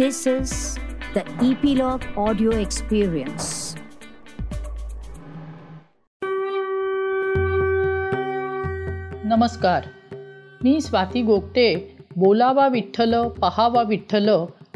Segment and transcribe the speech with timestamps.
[0.00, 0.50] This is
[1.16, 3.44] the Epilogue Audio Experience.
[9.24, 9.82] नमस्कार.
[10.64, 14.28] मी स्वाती गोगटे बोलावा विठ्ठल पहावा विठ्ठल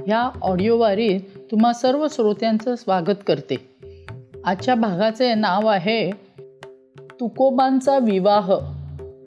[0.06, 3.77] ह्या ऑडिओवारीत तुम्हा सर्व श्रोत्यांचं स्वागत करते.
[4.45, 6.11] आजच्या भागाचे नाव आहे
[7.21, 8.52] तुकोबांचा विवाह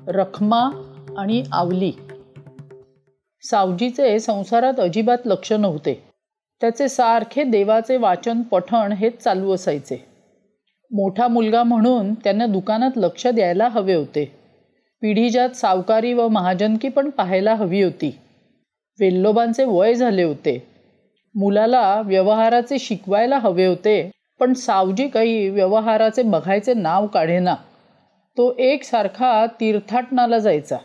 [0.07, 0.69] रखमा
[1.17, 1.91] आणि आवली.
[3.43, 6.03] सावजीचे संसारात अजिबात लक्ष नव्हते.
[6.61, 10.05] त्याचे सारखे देवाचे वाचन पठण हेच चालू असायचे.
[10.91, 14.31] मोठा मुलगा म्हणून त्यांना दुकानात लक्ष द्यायला हवे होते.
[15.01, 18.19] पिढीजात सावकारी व महाजनकी पण पाहायला हवी होती.
[18.99, 20.67] वेल्लोबांचे वय झाले होते.
[21.35, 27.55] मुलाला व्यवहाराचे शिकवायला हवे होते पण सावजी काही व्यवहाराचे बघायचे नाव काढेना.
[28.37, 30.77] तो एकसारखा तीर्थाटनाला जायचा.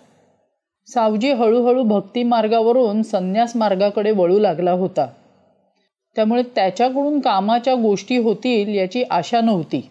[0.95, 5.07] सावजी हळूहळू भक्ती मार्गावरून संन्यास मार्गाकडे वळू लागला होता.
[6.17, 9.91] त्यामुळे त्याच्याकडून कामाच्या गोष्टी होतील याची आशा नव्हती.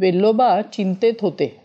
[0.00, 1.60] वेल्लोबा चिंतेत होते.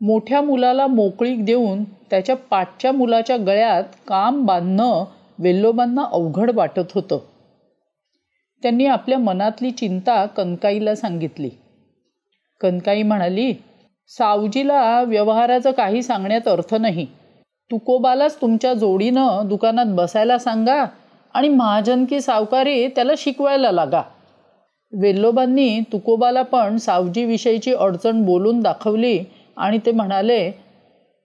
[0.00, 5.04] मोठ्या मुलाला मोकळीक देऊन त्याच्या पाठच्या मुलाच्या गळ्यात काम बांधणं
[5.38, 7.18] वेल्लोबांना अवघड वाटत होतं.
[8.62, 11.50] त्यांनी आपल्या मनातली चिंता कनकाईला सांगितली.
[12.60, 13.54] कनकाई म्हणाली
[14.08, 17.06] सावजीला व्यवहाराचं काही सांगण्यात अर्थ नाही.
[17.74, 20.84] तुकोबालाच तुमच्या जोडीनं दुकानात बसायला सांगा
[21.34, 24.02] आणि महाजनकी सावकारी त्याला शिकवायला लागा.
[24.92, 29.18] वेल्लोबांनी तुकोबाला पण सावजीविषयीची अडचण बोलून दाखवली
[29.56, 30.52] आणि ते म्हणाले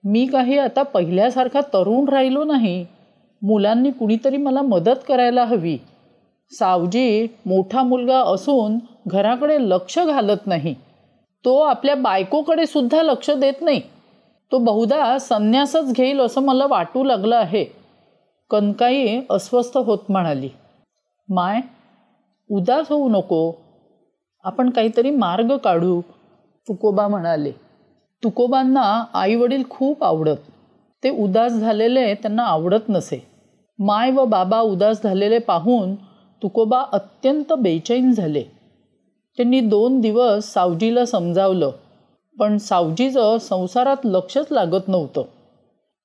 [0.04, 2.86] मी काही आता पहिल्यासारखा तरुण राहिलो नाही.
[3.42, 5.78] मुलांनी कुणीतरी मला मदत करायला हवी.
[6.50, 10.74] सावजी मोठा मुलगा असून घराकडे लक्ष घालत नाही.
[11.44, 13.80] तो आपल्या बायकोकडे सुद्धा लक्ष देत नाही.
[14.52, 17.64] तो बहुधा संन्यासच घेईल असं मला वाटू लागलं आहे.
[18.50, 20.48] कनकाई अस्वस्थ होत म्हणाली
[21.28, 21.60] माय
[22.50, 23.52] उदास होऊ नको.
[24.44, 26.00] आपण काहीतरी मार्ग काढू.
[26.68, 27.52] तुकोबा म्हणाले
[28.24, 30.36] तुकोबांना आईवडील खूप आवडत.
[31.04, 33.26] ते उदास झालेले त्यांना आवडत नसे.
[33.78, 35.94] माय व बाबा उदास झालेले पाहून
[36.42, 38.42] तुकोबा अत्यंत बेचैन झाले.
[39.36, 41.70] त्यांनी दोन दिवस सावजीला समजावलं
[42.40, 45.22] पण सावजीचं संसारात लक्षच लागत नव्हतं.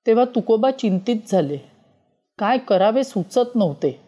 [0.07, 1.57] तेव्हा तुकोबा चिंतित झाले.
[2.40, 4.00] काय करावे सुचत नव्हते.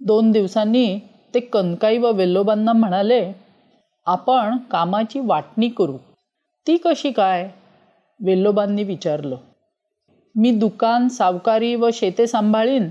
[0.00, 0.98] दोन दिवसांनी
[1.34, 3.32] ते कनकाई व वेल्लोबांना म्हणाले
[4.06, 5.96] आपण कामाची वाटणी करू.
[6.66, 7.50] ती कशी काय?
[8.20, 9.36] वेल्लोबांनी विचारलं.
[10.34, 12.88] मी दुकान सावकारी व शेते सांभाळीन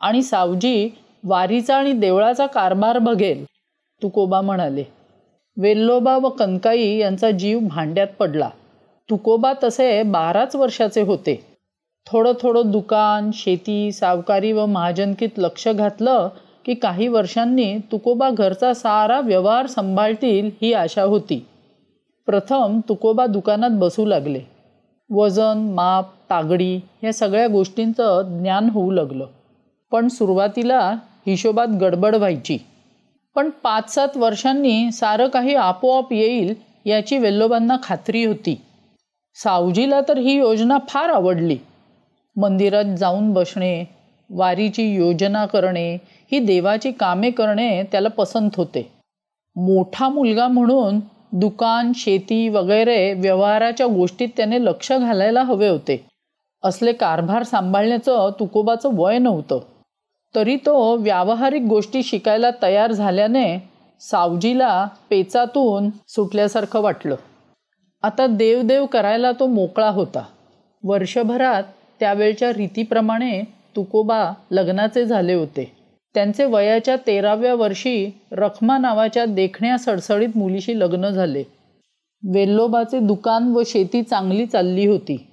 [0.00, 0.90] आणि सावजी
[1.24, 3.44] वारीचा आणि देवळाचा कारभार बघेल
[4.02, 4.84] तुकोबा म्हणाले.
[5.56, 8.48] वेल्लोबा व कनकाई यांचा जीव भांड्यात पडला.
[9.10, 11.46] तुकोबा तसे बाराच वर्षाचे होते.
[12.06, 16.28] थोडं थोडं दुकान शेती सावकारी व महाजनकीत लक्ष घातलं
[16.64, 21.46] की काही वर्षांनी तुकोबा घरचा सारा व्यवहार सांभाळतील ही आशा होती.
[22.26, 24.40] प्रथम तुकोबा दुकानात बसू लागले.
[25.10, 29.26] वजन माप तागडी या सगळ्या गोष्टींचं ज्ञान होऊ लागलं.
[29.92, 32.58] पण सुरुवातीला हिशोबात गडबड व्हायची.
[33.34, 38.60] पण पाच सात वर्षांनी सारं काही आपोआप येईल याची वेल्लोबांना खात्री होती.
[39.34, 41.56] सावजीला तर ही योजना फार आवडली.
[42.36, 43.84] मंदिरात जाऊन बसणे
[44.30, 45.94] वारीची योजना करणे
[46.32, 48.92] ही देवाची कामे करणे त्याला पसंत होते.
[49.56, 51.00] मोठा मुलगा म्हणून
[51.32, 56.04] दुकान शेती वगैरे व्यवहाराच्या गोष्टीत त्याने लक्ष घालायला हवे होते.
[56.62, 59.58] असले कारभार सांभाळण्याचं तुकोबाचं वय नव्हतं.
[60.34, 63.58] तरी तो व्यावहारिक गोष्टी शिकायला तयार झाल्याने
[64.00, 67.16] सावजीला पेचातून सुटल्यासारखं वाटलं.
[68.02, 70.24] आता देवदेव करायला तो मोकळा होता.
[70.84, 71.62] वर्षभरात
[72.00, 73.42] त्यावेळच्या रीतीप्रमाणे
[73.76, 75.72] तुकोबा लग्नाचे झाले होते.
[76.14, 81.44] त्यांचे वयाच्या तेराव्या वर्षी रखमा नावाच्या देखण्या सडसडीत मुलीशी लग्न झाले.
[82.34, 85.26] वेल्लोबाचे दुकान व शेती चांगली चालली होती.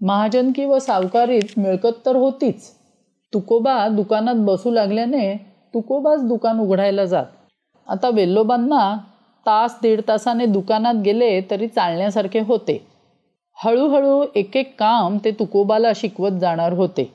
[0.00, 2.79] महाजनकी व सावकारीत मिळकत तर होतीच.
[3.34, 5.34] तुकोबा दुकानात बसू लागल्याने
[5.74, 7.24] तुकोबाच दुकान उघडायला जात.
[7.88, 8.96] आता वेल्लोबांना
[9.46, 12.86] तास दीड तासाने दुकानात गेले तरी चालण्यासारखे होते.
[13.64, 17.12] हळूहळू एक एक काम ते तुकोबाला शिकवत जाणार होते.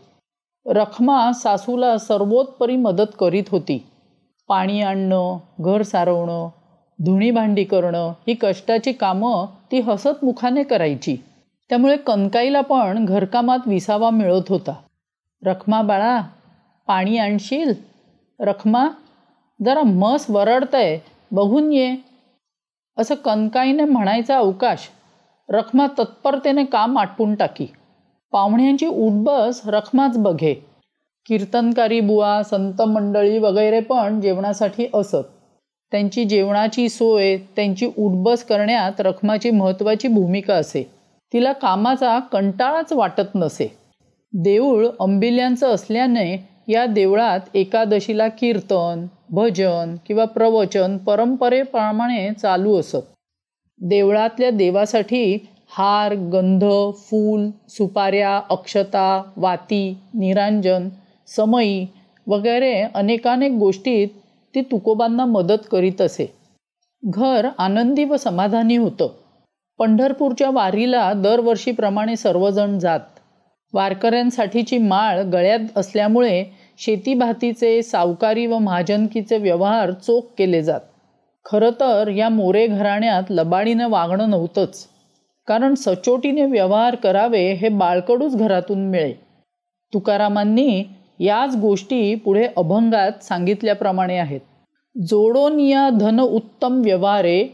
[0.65, 3.85] रखमा सासूला सर्वोत्परी मदत करीत होती.
[4.47, 6.49] पाणी आणणं घर सारवणं
[7.05, 11.17] धुणी भांडी करणं ही कष्टाची कामं ती हसत मुखाने करायची.
[11.69, 14.73] त्यामुळे कनकाईला पण घरकामात विसावा मिळत होता.
[15.43, 16.21] रखमा बाळा
[16.87, 17.73] पाणी आणशील?
[18.39, 18.89] रखमा
[19.65, 20.99] जरा मस वरडतंय
[21.31, 21.95] बघून ये.
[22.97, 24.89] असं कनकाईने म्हणायचा अवकाश
[25.49, 27.67] रखमा तत्परतेने काम आटपून टाकी.
[28.31, 30.53] पाहुण्यांची उठबस रखमाच बघे.
[31.25, 35.25] कीर्तनकारी बुवा संत मंडळी वगैरे पण जेवणासाठी असत.
[35.91, 40.91] त्यांची जेवणाची सोय त्यांची उठबस करण्यात रखमाची महत्त्वाची भूमिका असे.
[41.33, 43.84] तिला कामाचा कंटाळाच वाटत नसे.
[44.37, 52.97] देऊळ अंबिल्यांचं असल्याने या देवळात एकादशीला कीर्तन भजन किंवा प्रवचन परंपरेप्रमाणे चालू असत.
[53.81, 55.37] देवळातल्या देवासाठी
[55.69, 60.89] हार गंध फूल सुपाऱ्या अक्षता वाती निरांजन
[61.27, 61.87] समयी
[62.27, 64.07] वगैरे अनेकानेक गोष्टीत
[64.55, 66.33] ती तुकोबांना मदत करीत असे.
[67.03, 69.07] घर आनंदी व समाधानी होतं.
[69.79, 72.99] पंढरपूरच्या वारीला दरवर्षीप्रमाणे सर्वजण जात.
[73.73, 76.45] वारकऱ्यांसाठीची माळ गळ्यात असल्यामुळे
[76.77, 80.79] शेतीभातीचे सावकारी व महाजनकीचे व्यवहार चोख केले जात.
[81.45, 84.87] खरं तर या मोरे घराण्यात लबाडीनं वागणं नव्हतंच.
[85.47, 89.13] कारण सचोटीने व्यवहार करावे हे बाळकडूच घरातून मिळे.
[89.93, 90.83] तुकारामांनी
[91.19, 94.39] याच गोष्टी पुढे अभंगात सांगितल्याप्रमाणे आहेत.
[94.95, 97.47] जोडोन या धन उत्तम व्यवहारे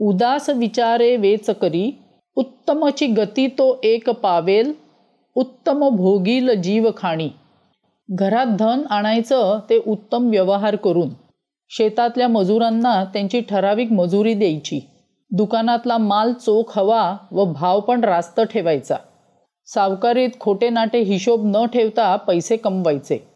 [0.00, 1.90] उदास विचारे वेच करी
[2.36, 4.72] उत्तमची गती तो एक पावेल
[5.36, 7.28] उत्तम भोगील जीव खाणी.
[8.10, 11.08] घरात धन आणायचं ते उत्तम व्यवहार करून.
[11.70, 14.80] शेतातल्या मजुरांना त्यांची ठराविक मजुरी द्यायची.
[15.30, 18.96] दुकानातला माल चोख हवा व भाव पण रास्त ठेवायचा.
[19.66, 23.28] सावकारीत खोटे नाटे हिशोब न ठेवता पैसे कमवायचे.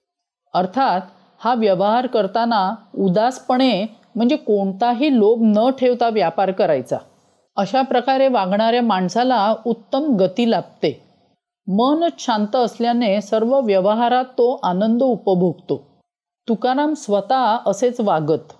[0.54, 1.00] अर्थात
[1.38, 3.86] हा व्यवहार करताना उदासपणे
[4.16, 6.96] म्हणजे कोणताही लोभ न ठेवता व्यापार करायचा.
[7.56, 11.09] अशा प्रकारे वागणाऱ्या माणसाला उत्तम गती लाभते.
[11.72, 15.86] मन शांत असल्याने सर्व व्यवहारात तो आनंद उपभोगतो.
[16.48, 18.52] तुकाराम स्वतः असेच वागत.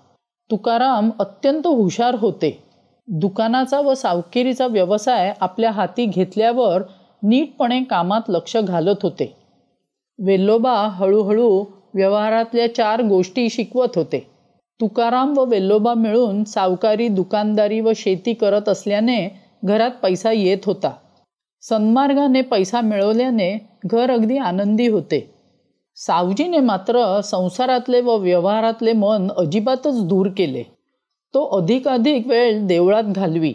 [0.51, 2.63] तुकाराम अत्यंत हुशार होते.
[3.07, 6.81] दुकानाचा व सावकिरीचा व्यवसाय आपल्या हाती घेतल्यावर
[7.23, 9.35] नीटपणे कामात लक्ष घालत होते.
[10.25, 14.27] वेल्लोबा हळूहळू व्यवहारातल्या चार गोष्टी शिकवत होते.
[14.81, 20.91] तुकाराम व वेल्लोबा मिळून सावकारी दुकानदारी व शेती करत असल्याने घरात पैसा येत होता.
[21.61, 25.33] सन्मार्गाने पैसा मिळवल्याने घर अगदी आनंदी होते.
[25.95, 30.63] सावजीने मात्र संसारातले व व्यवहारातले मन अजिबातच दूर केले.
[31.33, 33.53] तो अधिकाधिक वेळ देवळात घालवी.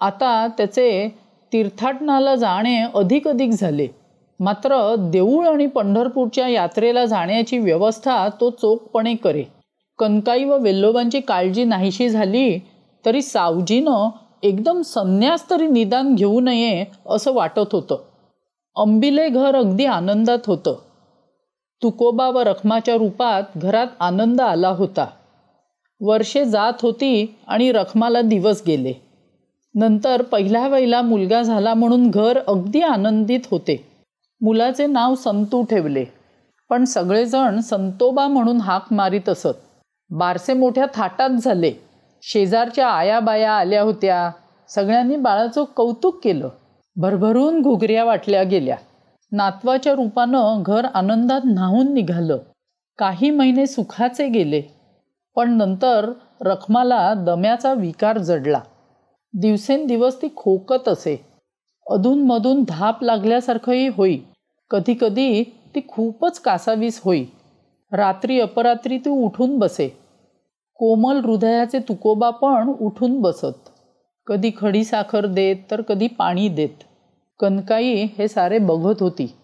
[0.00, 1.08] आता त्याचे
[1.52, 3.88] तीर्थाटनाला जाणे अधिक अधिक झाले.
[4.40, 9.44] मात्र देऊळ आणि पंढरपूरच्या यात्रेला जाण्याची व्यवस्था तो चोखपणे करे.
[9.98, 12.58] कनकाई व वेल्लोबांची काळजी नाहीशी झाली
[13.06, 14.08] तरी सावजीनं
[14.44, 17.96] एकदम संन्यास तरी निदान घेऊ नये असं वाटत होतं.
[18.76, 20.74] अंबिले घर अगदी आनंदात होतं.
[21.82, 25.06] तुकोबा व रखमाच्या रूपात घरात आनंद आला होता.
[26.00, 28.92] वर्षे जात होती आणि रखमाला दिवस गेले.
[29.74, 33.86] नंतर पहिल्या वेळेला मुलगा झाला म्हणून घर अगदी आनंदित होते.
[34.40, 36.04] मुलाचे नाव संतू ठेवले.
[36.70, 39.56] पण सगळेजण संतोबा म्हणून हाक मारीत असत.
[40.10, 41.83] बारसे मोठ्या थाटात झाले.
[42.26, 44.30] शेजारच्या आयाबाया आल्या होत्या.
[44.68, 46.48] सगळ्यांनी बाळाचं कौतुक केलं.
[46.96, 48.76] भरभरून घुगऱ्या वाटल्या गेल्या.
[49.32, 52.38] नातवाच्या रूपानं घर आनंदात न्हावून निघालं.
[52.98, 54.62] काही महिने सुखाचे गेले.
[55.36, 58.60] पण नंतर रखमाला दम्याचा विकार जडला.
[59.34, 61.26] दिवसेंदिवस ती खोकत असे.
[61.90, 64.18] अधूनमधून धाप लागल्यासारखंही होई.
[64.70, 67.24] कधीकधी ती खूपच कासावीस होई.
[67.92, 70.03] रात्री अपरात्री ती उठून बसे.
[70.76, 73.70] कोमल हृदयाचे तुकोबा पण उठून बसत.
[74.26, 76.84] कधी खडी साखर देत तर कधी पाणी देत.
[77.40, 79.34] कनकाई हे सारे बघत होती.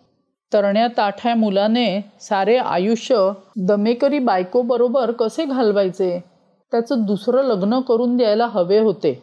[0.53, 6.25] तरण्या ताठ्या मुलाने सारे आयुष्य दमेकरी बायकोबरोबर कसे घालवायचे?
[6.71, 9.23] त्याचं दुसरं लग्न करून द्यायला हवे होते.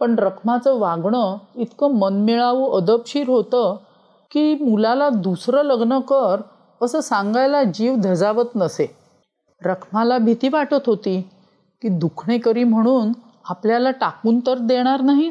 [0.00, 3.76] पण रखमाचं वागणं इतकं मनमिळावू अदबशीर होतं
[4.30, 6.36] की मुलाला दुसरं लग्न कर
[6.82, 9.03] असं सांगायला जीव धजावत नसे.
[9.64, 11.20] रखमाला भीती वाटत होती
[11.82, 13.12] की दुखणेकरी म्हणून
[13.44, 15.30] आपल्याला टाकून तर देणार नाही.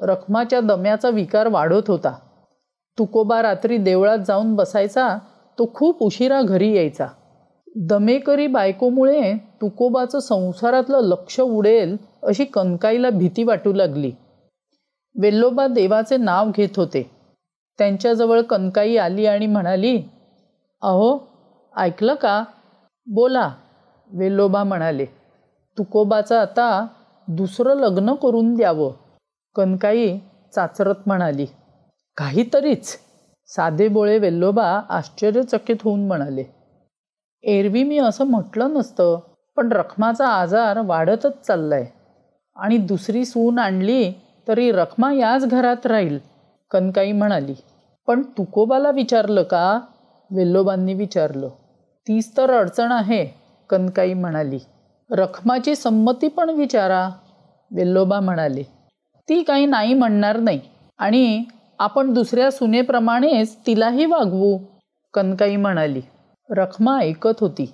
[0.00, 2.18] रखमाच्या दम्याचा विकार वाढत होता.
[2.98, 5.18] तुकोबा रात्री देवळात जाऊन बसायचा
[5.58, 7.06] तो खूप उशिरा घरी यायचा.
[7.76, 14.12] दमेकरी बायकोमुळे तुकोबाचं संसारातलं लक्ष उडेल अशी कनकाईला भीती वाटू लागली.
[15.20, 17.10] वेल्लोबा देवाचे नाव घेत होते.
[17.78, 19.96] त्यांच्याजवळ कनकाई आली आणि म्हणाली
[20.82, 21.18] अहो
[21.76, 22.44] ऐकलं का?
[23.10, 23.52] बोला
[24.10, 25.04] वेल्लोबा म्हणाले.
[25.78, 26.86] तुकोबाचं आता
[27.28, 28.92] दुसरं लग्न करून द्यावं
[29.54, 30.18] कनकाई
[30.54, 31.46] चाचरत म्हणाली.
[32.16, 32.98] काहीतरीच
[33.46, 36.44] साधे बोळे वेल्लोबा आश्चर्यचकित होऊन म्हणाले.
[37.42, 39.18] एरवी मी असं म्हटलं नसतं
[39.56, 41.86] पण रखमाचा आजार वाढतच चाललाय.
[42.56, 44.12] आणि दुसरी सून आणली
[44.48, 46.18] तरी रखमा याच घरात राहील
[46.70, 47.54] कनकाई म्हणाली.
[48.06, 49.80] पण तुकोबाला विचारलं का?
[50.30, 51.48] वेल्लोबांनी विचारलं.
[52.08, 53.26] तीच तर अडचण आहे
[53.70, 54.58] कनकाई म्हणाली.
[55.10, 57.10] रखमाची संमती पण विचारा
[57.74, 58.62] वेल्लोबा म्हणाले.
[59.28, 60.60] ती काही नाही म्हणणार नाही.
[60.98, 61.44] आणि
[61.78, 64.58] आपण दुसऱ्या सुनेप्रमाणेच तिलाही वागवू
[65.14, 66.00] कनकाई म्हणाली.
[66.50, 67.72] रखमा ऐकत होती.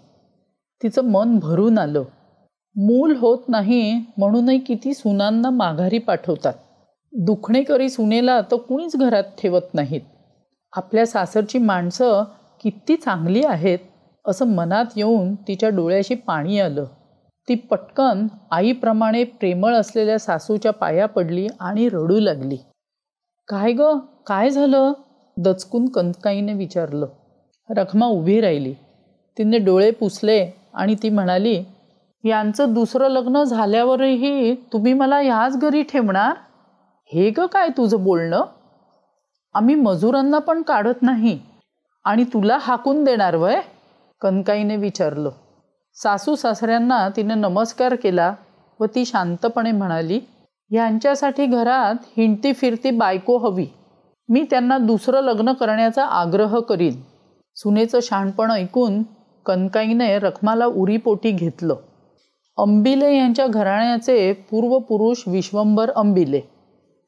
[0.82, 2.02] तिचं मन भरून आलं.
[2.76, 6.52] मूल होत नाही म्हणूनही किती सुनांना माघारी पाठवतात.
[7.12, 10.00] दुखणेकरी सुनेला तर कुणीच घरात ठेवत नाहीत.
[10.72, 12.22] आपल्या सासरची माणसं
[12.62, 13.78] किती चांगली आहेत
[14.26, 16.84] असं मनात येऊन तिच्या डोळ्याशी पाणी आलं.
[17.48, 22.56] ती पटकन आईप्रमाणे प्रेमळ असलेल्या सासूच्या पाया पडली आणि रडू लागली.
[23.48, 23.96] काय ग?
[24.26, 24.92] काय झालं?
[25.36, 27.06] दचकून कनकाईने विचारलं.
[27.70, 28.74] रखमा उभी राहिली.
[29.38, 31.64] तिने डोळे पुसले आणि ती म्हणाली
[32.24, 36.34] यांचं दुसरं लग्न झाल्यावरही तुम्ही मला ह्याच घरी ठेवणार?
[37.12, 38.44] हे ग काय तुझं बोलणं?
[39.54, 41.38] आम्ही मजुरांना पण काढत नाही
[42.04, 43.60] आणि तुला हाकून देणार वय?
[44.24, 45.30] कनकाईने विचारलं.
[45.94, 48.34] सासू सासऱ्यांना तिने नमस्कार केला
[48.80, 50.20] व ती शांतपणे म्हणाली
[50.70, 53.66] ह्यांच्यासाठी घरात हिंडती फिरती बायको हवी.
[54.28, 57.00] मी त्यांना दुसरं लग्न करण्याचा आग्रह करीन.
[57.56, 59.02] सुनेचं शहाणपण ऐकून
[59.46, 61.74] कनकाईने रखमाला उरीपोटी घेतलं.
[62.58, 66.40] अंबिले यांच्या घराण्याचे पूर्वपुरुष विश्वंभर अंबिले.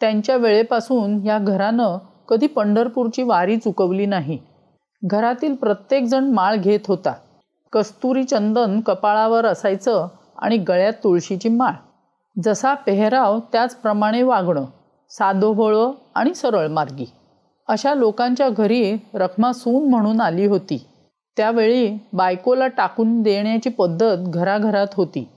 [0.01, 4.39] त्यांच्या वेळेपासून या घरानं कधी पंढरपूरची वारी चुकवली नाही.
[5.05, 7.13] घरातील प्रत्येकजण माळ घेत होता.
[7.73, 10.07] कस्तुरी चंदन कपाळावर असायचं
[10.39, 11.73] आणि गळ्यात तुळशीची माळ.
[12.45, 14.65] जसा पेहराव त्याचप्रमाणे वागणं
[15.11, 17.05] साधोभोळं आणि सरळ मार्गी.
[17.69, 20.87] अशा लोकांच्या घरी रखमा सून म्हणून आली होती.
[21.37, 25.29] त्यावेळी बायकोला टाकून देण्याची पद्धत घराघरात होती.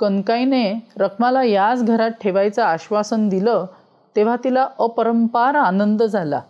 [0.00, 3.66] कनकाईने रखमाला याच घरात ठेवायचं आश्वासन दिलं
[4.16, 6.40] तेव्हा तिला अपरंपार आनंद झाला.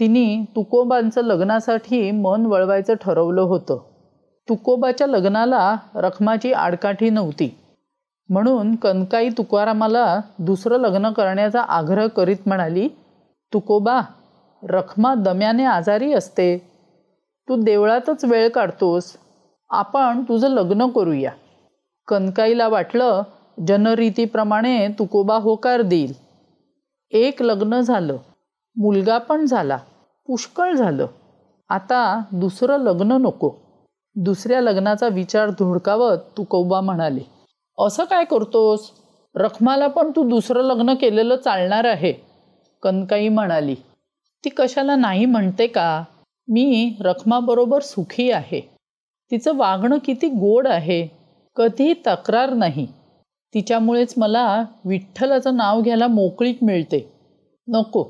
[0.00, 3.78] तिने तुकोबांचं लग्नासाठी मन वळवायचं ठरवलं होतं.
[4.48, 7.58] तुकोबाच्या लग्नाला रखमाची आडकाठी नव्हती.
[8.28, 12.88] म्हणून कनकाई तुकारामाला दुसरं लग्न करण्याचा आग्रह करीत म्हणाली
[13.52, 14.00] तुकोबा
[14.62, 16.58] रखमा दम्याने आजारी असते.
[17.48, 19.16] तू देवळातच वेळ काढतोस.
[19.70, 21.30] आपण तुझं लग्न करूया.
[22.08, 23.22] कनकाईला वाटलं
[23.66, 26.12] जनरीतीप्रमाणे तुकोबा होकार देईल.
[27.10, 28.16] एक लग्न झालं.
[28.76, 29.78] मुलगा पण झाला.
[30.30, 31.06] पुष्कळ झालं.
[31.68, 33.50] आता दुसरं लग्न नको.
[34.14, 37.20] दुसऱ्या लग्नाचा विचार धुडकावत तू कौबा म्हणाले
[37.78, 38.90] असं काय करतोस?
[39.36, 42.12] रखमाला पण तू दुसरं लग्न केलेलं चालणार आहे.
[42.82, 43.74] कनकाई म्हणाली
[44.44, 46.04] ती कशाला नाही म्हणते का?
[46.48, 48.60] मी रखमाबरोबर सुखी आहे.
[49.30, 51.08] तिचं वागणं किती गोड आहे.
[51.56, 52.86] कधी तक्रार नाही.
[53.54, 57.12] तिच्यामुळेच मला विठ्ठलाचं नाव घ्यायला मोकळीक मिळते.
[57.68, 58.06] नको.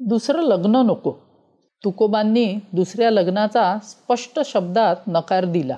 [0.00, 1.23] दुसरं लग्न नको.
[1.84, 5.74] तुकोबांनी दुसऱ्या लग्नाचा स्पष्ट शब्दात नकार दिला.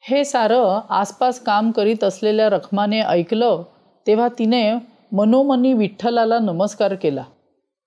[0.00, 3.62] हे सारं आसपास काम करीत असलेल्या रखमाने ऐकलं
[4.06, 4.72] तेव्हा तिने
[5.12, 7.22] मनोमनी विठ्ठलाला नमस्कार केला.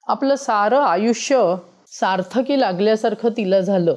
[0.07, 1.55] आपलं सारं आयुष्य
[1.87, 3.95] सार्थकी लागल्यासारखं तिला झालं.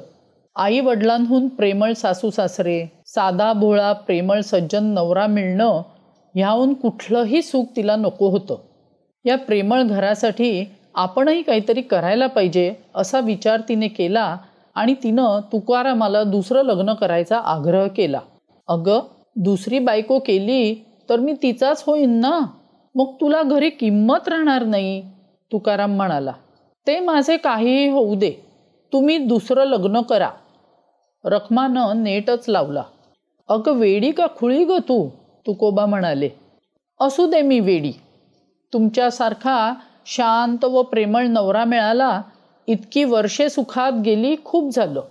[0.56, 5.82] आई वडिलांहून प्रेमळ सासू सासरे साधा भोळा प्रेमळ सज्जन नवरा मिळणं
[6.34, 8.56] ह्याहून कुठलंही सुख तिला नको होतं.
[9.24, 10.64] या प्रेमळ घरासाठी
[10.94, 14.36] आपणही काहीतरी करायला पाहिजे असा विचार तिने केला
[14.74, 18.20] आणि तिनं तुकारामाला दुसरं लग्न करायचा आग्रह केला.
[18.68, 19.00] अगं
[19.36, 22.40] दुसरी बायको केली तर मी तिचाच होईन ना?
[22.94, 25.02] मग तुला घरी किंमत राहणार नाही?
[25.52, 26.32] तुकाराम म्हणाला.
[26.86, 28.32] ते माझे काहीही होऊ दे.
[28.92, 30.30] तुम्ही दुसरं लग्न करा.
[31.24, 32.82] रखमानं नेटच लावला.
[33.48, 35.08] अगं वेडी का खुळी ग तू?
[35.46, 36.28] तुकोबा म्हणाले.
[37.00, 37.92] असू दे मी वेडी.
[38.72, 39.74] तुमच्यासारखा
[40.06, 42.22] शांत व प्रेमळ नवरा मिळाला
[42.66, 45.02] इतकी वर्षे सुखात गेली खूप झालं.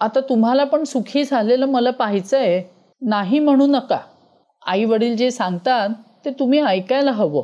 [0.00, 2.70] आता तुम्हाला पण सुखी झालेलं मला पाहायचं आहे
[3.02, 3.98] नाही म्हणू नका.
[4.66, 5.88] आई वडील जे सांगतात
[6.24, 7.42] ते तुम्ही ऐकायला हवं.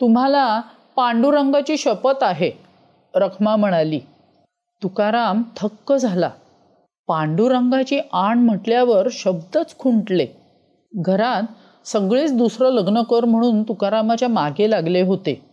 [0.00, 0.60] तुम्हाला
[0.96, 2.50] पांडुरंगाची शपथ आहे
[3.14, 4.00] रखमा म्हणाली.
[4.82, 6.30] तुकाराम थक्क झाला.
[7.06, 10.26] पांडुरंगाची आण म्हटल्यावर शब्दच खुंटले.
[10.94, 11.42] घरात
[11.84, 15.49] सगळेच दुसरं लग्न कर म्हणून तुकारामाच्या मागे लागले होते.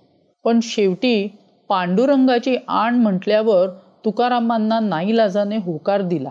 [0.48, 1.28] पण शेवटी
[1.70, 3.70] पांडुरंगाची आण म्हटल्यावर
[4.06, 6.30] तुकारामांना नाईलाजाने होकार दिला.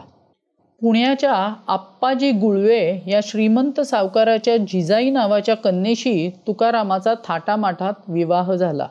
[0.83, 8.89] पुण्याच्या आप्पाजी गुळवे या श्रीमंत सावकाराच्या जिजाई नावाच्या कन्येशी तुकारामाचा थाटामाठात विवाह झाला.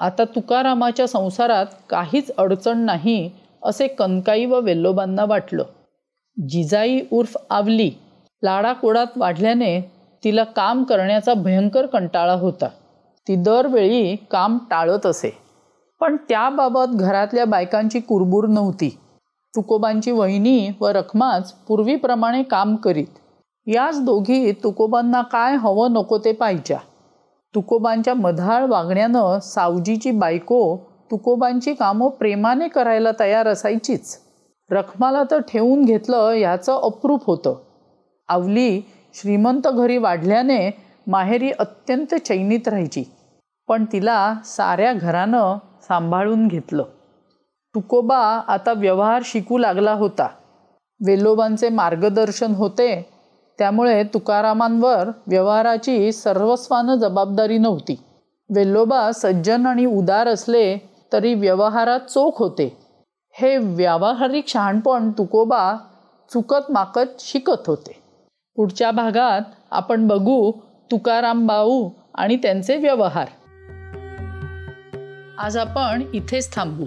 [0.00, 3.30] आता तुकारामाच्या संसारात काहीच अडचण नाही
[3.62, 5.64] असे कनकाई व वेल्लोबांना वाटलं.
[6.48, 7.90] जिजाई उर्फ आवली
[8.42, 9.80] लाडाकोडात वाढल्याने
[10.24, 12.66] तिला काम करण्याचा भयंकर कंटाळा होता.
[13.28, 15.38] ती दरवेळी काम टाळत असे.
[16.00, 18.98] पण त्याबाबत घरातल्या बायकांची कुरबूर नव्हती.
[19.56, 23.18] तुकोबांची वहिनी व रखमाच पूर्वीप्रमाणे काम करीत.
[23.66, 26.78] याच दोघी तुकोबांना काय हवं नको ते पाहिच्या.
[27.54, 30.76] तुकोबांच्या मधाळ वागण्यानं सावजीची बायको
[31.10, 34.18] तुकोबांची कामं प्रेमाने करायला तयार असायचीच.
[34.70, 37.54] रखमाला तर ठेवून घेतलं ह्याचं अप्रूप होतं.
[38.28, 38.80] आवली
[39.14, 40.70] श्रीमंत घरी वाढल्याने
[41.06, 43.04] माहेरी अत्यंत चैनीत राहायची.
[43.68, 46.82] पण तिला साऱ्या घरानं सांभाळून घेतलं.
[47.74, 50.28] तुकोबा आता व्यवहार शिकू लागला होता.
[51.06, 53.06] वेल्लोबांचे मार्गदर्शन होते.
[53.58, 57.96] त्यामुळे तुकारामांवर व्यवहाराची सर्वस्वानं जबाबदारी नव्हती.
[58.54, 60.76] वेल्लोबा सज्जन आणि उदार असले
[61.12, 62.76] तरी व्यवहारात चोख होते.
[63.34, 65.74] हे व्यावहारिक शहाणपण तुकोबा
[66.32, 68.02] चुकत माकत शिकत होते.
[68.56, 69.40] पुढच्या भागात
[69.70, 70.52] आपण बघू
[70.92, 73.28] तुकाराम भाऊ आणि त्यांचे व्यवहार.
[75.38, 76.84] आज आपण इथेच थांबू.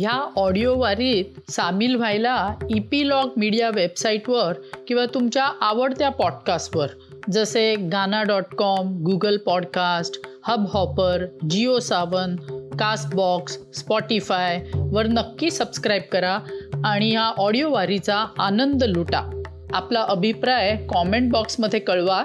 [0.00, 4.52] ह्या ऑडिओ वारीत सामील व्हायला इपीलॉग मीडिया वेबसाईटवर
[4.88, 6.86] किंवा तुमच्या आवडत्या पॉडकास्टवर
[7.32, 10.20] जसे Gaana dot com Google podcast
[10.72, 12.36] Hubhopper Jio Saavn
[12.78, 16.38] Castbox Spotify वर नक्की सबस्क्राईब करा
[16.84, 19.30] आणि ह्या ऑडिओ वारीचा आनंद लुटा.
[19.72, 22.22] आपला अभिप्राय कॉमेंट बॉक्समध्ये कळवा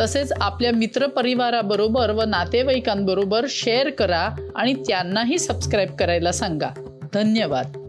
[0.00, 6.68] तसेच आपल्या मित्रपरिवाराबरोबर व नातेवाईकांबरोबर शेअर करा आणि त्यांनाही सबस्क्राईब करायला सांगा.
[7.14, 7.83] धन्यवाद.